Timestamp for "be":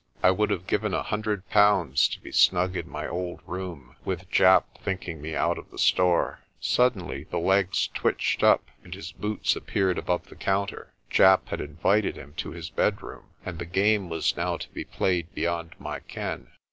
2.19-2.31, 14.69-14.85